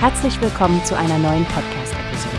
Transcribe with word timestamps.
Herzlich 0.00 0.40
willkommen 0.40 0.84
zu 0.84 0.96
einer 0.96 1.18
neuen 1.18 1.44
Podcast-Episode. 1.46 2.36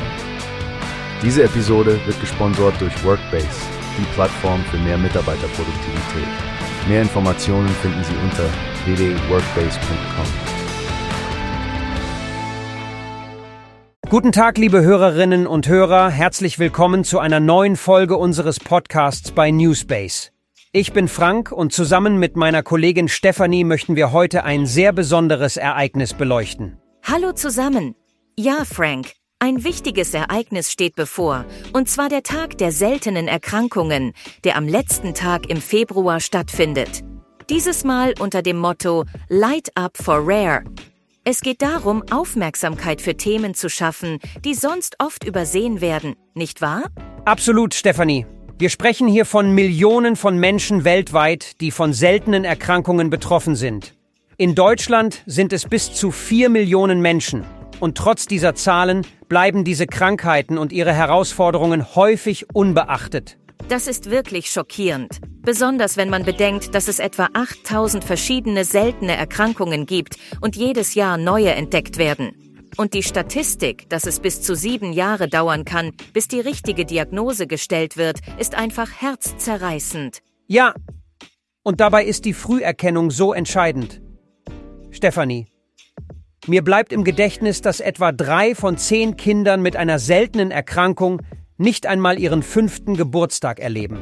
Diese 1.21 1.43
Episode 1.43 1.99
wird 2.05 2.17
gesponsert 2.21 2.79
durch 2.79 3.03
Workbase, 3.03 3.49
die 3.97 4.05
Plattform 4.13 4.63
für 4.71 4.77
mehr 4.77 4.97
Mitarbeiterproduktivität. 4.97 6.29
Mehr 6.87 7.01
Informationen 7.01 7.67
finden 7.67 8.01
Sie 8.05 8.13
unter 8.23 8.45
www.workbase.com. 8.85 10.25
Guten 14.09 14.31
Tag, 14.31 14.57
liebe 14.57 14.81
Hörerinnen 14.81 15.45
und 15.45 15.67
Hörer. 15.67 16.09
Herzlich 16.09 16.59
willkommen 16.59 17.03
zu 17.03 17.19
einer 17.19 17.41
neuen 17.41 17.75
Folge 17.75 18.15
unseres 18.15 18.61
Podcasts 18.61 19.33
bei 19.33 19.51
Newspace. 19.51 20.31
Ich 20.71 20.93
bin 20.93 21.09
Frank 21.09 21.51
und 21.51 21.73
zusammen 21.73 22.19
mit 22.19 22.37
meiner 22.37 22.63
Kollegin 22.63 23.09
Stefanie 23.09 23.65
möchten 23.65 23.97
wir 23.97 24.13
heute 24.13 24.45
ein 24.45 24.65
sehr 24.65 24.93
besonderes 24.93 25.57
Ereignis 25.57 26.13
beleuchten. 26.13 26.77
Hallo 27.03 27.31
zusammen. 27.31 27.95
Ja, 28.37 28.65
Frank, 28.65 29.13
ein 29.39 29.63
wichtiges 29.63 30.13
Ereignis 30.13 30.71
steht 30.71 30.95
bevor, 30.95 31.45
und 31.73 31.89
zwar 31.89 32.09
der 32.09 32.23
Tag 32.23 32.57
der 32.57 32.71
seltenen 32.71 33.27
Erkrankungen, 33.27 34.13
der 34.43 34.55
am 34.57 34.67
letzten 34.67 35.13
Tag 35.13 35.49
im 35.49 35.57
Februar 35.61 36.19
stattfindet. 36.19 37.03
Dieses 37.49 37.83
Mal 37.83 38.13
unter 38.19 38.41
dem 38.41 38.57
Motto 38.57 39.05
Light 39.27 39.69
Up 39.75 39.97
for 39.97 40.19
Rare. 40.21 40.63
Es 41.23 41.41
geht 41.41 41.61
darum, 41.61 42.03
Aufmerksamkeit 42.11 43.01
für 43.01 43.17
Themen 43.17 43.55
zu 43.55 43.69
schaffen, 43.69 44.19
die 44.45 44.53
sonst 44.53 44.95
oft 44.99 45.23
übersehen 45.23 45.81
werden, 45.81 46.15
nicht 46.33 46.61
wahr? 46.61 46.83
Absolut, 47.25 47.73
Stefanie. 47.73 48.25
Wir 48.57 48.69
sprechen 48.69 49.07
hier 49.07 49.25
von 49.25 49.53
Millionen 49.53 50.15
von 50.15 50.37
Menschen 50.37 50.83
weltweit, 50.83 51.61
die 51.61 51.71
von 51.71 51.93
seltenen 51.93 52.45
Erkrankungen 52.45 53.09
betroffen 53.09 53.55
sind. 53.55 53.95
In 54.41 54.55
Deutschland 54.55 55.21
sind 55.25 55.51
es 55.51 55.65
bis 55.65 55.93
zu 55.93 56.11
vier 56.11 56.47
Millionen 56.47 57.01
Menschen. 57.01 57.43
Und 57.81 57.97
trotz 57.97 58.25
dieser 58.25 58.55
Zahlen 58.55 59.05
bleiben 59.27 59.65
diese 59.65 59.85
Krankheiten 59.85 60.57
und 60.57 60.71
ihre 60.71 60.93
Herausforderungen 60.93 61.93
häufig 61.93 62.45
unbeachtet. 62.55 63.37
Das 63.67 63.85
ist 63.85 64.09
wirklich 64.09 64.49
schockierend. 64.49 65.19
Besonders 65.41 65.97
wenn 65.97 66.09
man 66.09 66.23
bedenkt, 66.23 66.73
dass 66.73 66.87
es 66.87 66.99
etwa 66.99 67.27
8000 67.33 68.05
verschiedene 68.05 68.63
seltene 68.63 69.17
Erkrankungen 69.17 69.85
gibt 69.85 70.15
und 70.39 70.55
jedes 70.55 70.95
Jahr 70.95 71.17
neue 71.17 71.51
entdeckt 71.51 71.97
werden. 71.97 72.31
Und 72.77 72.93
die 72.93 73.03
Statistik, 73.03 73.89
dass 73.89 74.05
es 74.05 74.21
bis 74.21 74.41
zu 74.41 74.55
sieben 74.55 74.93
Jahre 74.93 75.27
dauern 75.27 75.65
kann, 75.65 75.91
bis 76.13 76.29
die 76.29 76.39
richtige 76.39 76.85
Diagnose 76.85 77.45
gestellt 77.45 77.97
wird, 77.97 78.21
ist 78.37 78.55
einfach 78.55 78.89
herzzerreißend. 79.01 80.19
Ja, 80.47 80.73
und 81.61 81.81
dabei 81.81 82.05
ist 82.05 82.23
die 82.23 82.33
Früherkennung 82.33 83.11
so 83.11 83.33
entscheidend. 83.33 83.99
Stefanie. 84.99 85.47
Mir 86.45 86.61
bleibt 86.61 86.91
im 86.91 87.05
Gedächtnis, 87.05 87.61
dass 87.61 87.79
etwa 87.79 88.11
drei 88.11 88.53
von 88.53 88.77
zehn 88.77 89.15
Kindern 89.15 89.61
mit 89.61 89.77
einer 89.77 89.97
seltenen 89.97 90.51
Erkrankung 90.51 91.21
nicht 91.57 91.87
einmal 91.87 92.19
ihren 92.19 92.43
fünften 92.43 92.97
Geburtstag 92.97 93.59
erleben. 93.59 93.99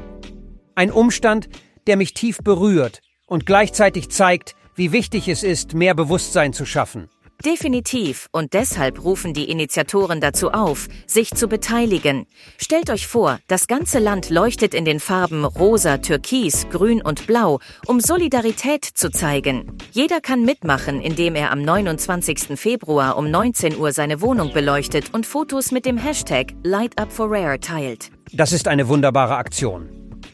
Ein 0.74 0.92
Umstand, 0.92 1.50
der 1.86 1.98
mich 1.98 2.16
tief 2.16 2.40
berührt 2.40 3.02
und 3.28 3.46
gleichzeitig 3.46 4.10
zeigt, 4.10 4.56
wie 4.74 4.92
wichtig 4.92 5.28
es 5.28 5.44
ist, 5.44 5.76
mehr 5.76 5.94
Bewusstsein 5.94 6.52
zu 6.52 6.66
schaffen. 6.66 7.10
Definitiv. 7.46 8.28
Und 8.32 8.54
deshalb 8.54 9.04
rufen 9.04 9.34
die 9.34 9.50
Initiatoren 9.50 10.20
dazu 10.22 10.52
auf, 10.52 10.88
sich 11.06 11.32
zu 11.32 11.48
beteiligen. 11.48 12.26
Stellt 12.58 12.90
euch 12.90 13.06
vor, 13.06 13.40
das 13.48 13.68
ganze 13.68 14.00
Land 14.00 14.30
leuchtet 14.30 14.74
in 14.74 14.86
den 14.86 15.00
Farben 15.00 15.46
rosa, 15.46 16.00
türkis, 16.00 16.68
grün 16.70 17.02
und 17.02 17.28
blau, 17.28 17.60
um 17.86 18.00
Solidarität 18.00 18.86
zu 18.86 19.12
zeigen. 19.12 19.78
Jeder 19.92 20.20
kann 20.20 20.44
mitmachen, 20.44 21.00
indem 21.00 21.36
er 21.36 21.52
am 21.52 21.62
29. 21.62 22.60
Februar 22.60 23.18
um 23.18 23.30
19 23.30 23.78
Uhr 23.78 23.92
seine 23.92 24.22
Wohnung 24.22 24.52
beleuchtet 24.52 25.14
und 25.14 25.28
Fotos 25.28 25.72
mit 25.72 25.86
dem 25.86 25.98
Hashtag 25.98 26.54
Light 26.64 26.98
Up 26.98 27.12
for 27.12 27.30
Rare 27.30 27.60
teilt. 27.60 28.10
Das 28.34 28.52
ist 28.52 28.68
eine 28.68 28.88
wunderbare 28.88 29.38
Aktion. 29.38 29.90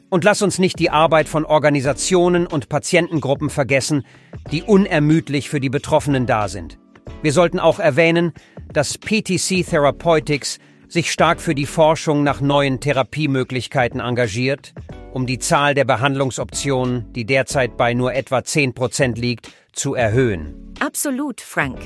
Und 0.09 0.23
lass 0.23 0.41
uns 0.41 0.59
nicht 0.59 0.79
die 0.79 0.89
Arbeit 0.89 1.27
von 1.27 1.43
Organisationen 1.43 2.47
und 2.47 2.69
Patientengruppen 2.69 3.49
vergessen, 3.49 4.05
die 4.51 4.61
unermüdlich 4.61 5.49
für 5.49 5.59
die 5.59 5.69
Betroffenen 5.71 6.27
da 6.27 6.47
sind. 6.47 6.77
Wir 7.23 7.31
sollten 7.31 7.59
auch 7.59 7.79
erwähnen, 7.79 8.33
dass 8.73 8.97
PTC 8.97 9.65
Therapeutics 9.65 10.59
sich 10.89 11.09
stark 11.09 11.39
für 11.39 11.55
die 11.55 11.65
Forschung 11.65 12.21
nach 12.21 12.41
neuen 12.41 12.81
Therapiemöglichkeiten 12.81 14.01
engagiert, 14.01 14.73
um 15.13 15.25
die 15.25 15.39
Zahl 15.39 15.73
der 15.73 15.85
Behandlungsoptionen, 15.85 17.13
die 17.13 17.23
derzeit 17.23 17.77
bei 17.77 17.93
nur 17.93 18.13
etwa 18.13 18.43
10 18.43 18.73
Prozent 18.73 19.17
liegt, 19.17 19.49
zu 19.71 19.95
erhöhen. 19.95 20.73
Absolut, 20.81 21.39
Frank. 21.39 21.79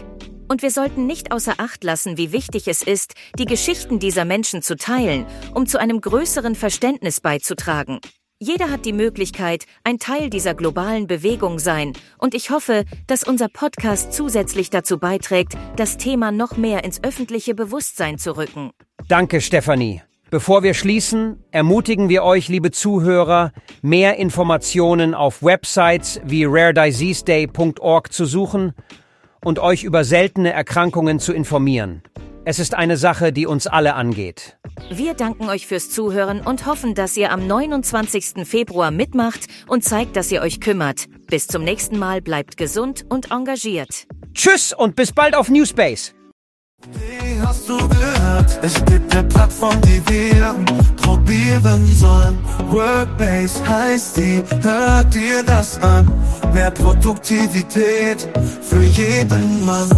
Und 0.50 0.64
wir 0.64 0.72
sollten 0.72 1.06
nicht 1.06 1.32
außer 1.32 1.54
Acht 1.58 1.84
lassen, 1.84 2.18
wie 2.18 2.32
wichtig 2.32 2.68
es 2.68 2.82
ist, 2.82 3.14
die 3.38 3.46
Geschichten 3.46 4.00
dieser 4.00 4.26
Menschen 4.26 4.64
zu 4.64 4.76
teilen, 4.76 5.28
um 5.54 5.68
zu 5.68 5.80
einem 5.80 6.02
größeren 6.02 6.56
Verständnis 6.56 7.22
beizutragen. 7.22 8.00
Jeder 8.40 8.70
hat 8.70 8.86
die 8.86 8.94
Möglichkeit, 8.94 9.66
ein 9.84 9.98
Teil 9.98 10.30
dieser 10.30 10.54
globalen 10.54 11.08
Bewegung 11.08 11.58
sein, 11.58 11.94
und 12.20 12.36
ich 12.36 12.52
hoffe, 12.52 12.86
dass 13.08 13.24
unser 13.24 13.48
Podcast 13.50 14.14
zusätzlich 14.14 14.70
dazu 14.70 15.00
beiträgt, 15.00 15.58
das 15.76 15.98
Thema 15.98 16.32
noch 16.32 16.56
mehr 16.56 16.84
ins 16.84 17.04
öffentliche 17.04 17.56
Bewusstsein 17.56 18.20
zu 18.20 18.38
rücken. 18.38 18.70
Danke, 19.08 19.42
Stefanie. 19.42 20.04
Bevor 20.30 20.62
wir 20.62 20.76
schließen, 20.76 21.44
ermutigen 21.50 22.10
wir 22.10 22.24
euch, 22.24 22.48
liebe 22.48 22.70
Zuhörer, 22.70 23.54
mehr 23.82 24.18
Informationen 24.18 25.16
auf 25.16 25.42
Websites 25.42 26.22
wie 26.24 26.46
rarediseaseday.org 26.46 28.14
zu 28.14 28.26
suchen 28.26 28.74
und 29.44 29.58
euch 29.58 29.84
über 29.84 30.04
seltene 30.04 30.54
Erkrankungen 30.54 31.20
zu 31.20 31.34
informieren. 31.34 32.04
Es 32.50 32.60
ist 32.60 32.76
eine 32.76 32.96
Sache, 32.96 33.34
die 33.34 33.46
uns 33.46 33.68
alle 33.68 33.96
angeht. 33.96 34.58
Wir 34.90 35.16
danken 35.16 35.50
euch 35.50 35.68
fürs 35.68 35.90
Zuhören 35.90 36.40
und 36.40 36.66
hoffen, 36.66 36.96
dass 36.96 37.18
ihr 37.18 37.34
am 37.34 37.46
29. 37.46 38.48
Februar 38.48 38.90
mitmacht 38.90 39.48
und 39.68 39.84
zeigt, 39.84 40.16
dass 40.16 40.32
ihr 40.32 40.42
euch 40.42 40.62
kümmert. 40.62 41.08
Bis 41.28 41.48
zum 41.48 41.66
nächsten 41.66 42.00
Mal 42.00 42.22
bleibt 42.22 42.56
gesund 42.56 43.04
und 43.10 43.32
engagiert. 43.32 44.08
Tschüss 44.34 44.72
und 44.72 44.96
bis 44.96 45.12
bald 45.12 45.36
auf 45.36 45.50
Newspace. 45.50 46.16
Wie 46.94 47.42
hast 47.42 47.68
du 47.68 47.78
gehört? 47.90 48.60
Es 48.62 48.76
gibt 48.86 49.14
eine 49.14 49.28
Plattform, 49.28 49.82
die 49.82 50.02
wir 50.08 50.56
probieren 51.02 51.86
sollen. 51.88 52.38
Workbase 52.70 53.68
heißt 53.68 54.16
die, 54.16 54.42
hört 54.62 55.14
dir 55.14 55.44
das 55.44 55.84
an. 55.84 56.10
Mehr 56.54 56.72
Produktivität 56.72 58.26
für 58.62 58.84
jeden 58.84 59.66
Mann. 59.66 59.90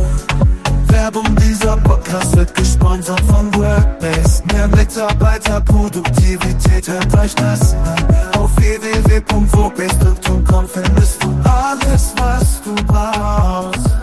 Werbung, 0.90 1.36
dieser 1.38 1.78
Podcast 1.78 2.36
wird 2.36 2.54
gesponsert 2.56 3.22
von 3.22 3.54
Workbase. 3.56 4.44
Mehr 4.54 4.68
Mitarbeiterproduktivität, 4.68 6.88
hört 6.88 7.18
euch 7.18 7.34
das 7.36 7.74
an. 7.74 8.06
Auf 8.38 8.56
www.workbase.com 8.58 10.68
findest 10.68 11.24
du 11.24 11.34
alles, 11.44 12.14
was 12.18 12.62
du 12.64 12.76
brauchst. 12.86 13.99